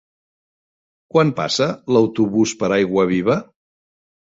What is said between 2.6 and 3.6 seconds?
per Aiguaviva?